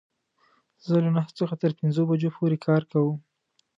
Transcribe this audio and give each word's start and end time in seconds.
زه 0.85 0.95
له 1.03 1.09
نهو 1.15 1.31
څخه 1.39 1.53
تر 1.61 1.71
پنځو 1.79 2.01
بجو 2.09 2.29
پوری 2.35 2.57
کار 2.65 2.81
کوم 2.91 3.17